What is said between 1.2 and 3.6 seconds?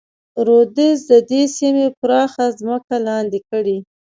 دې سیمې پراخه ځمکې لاندې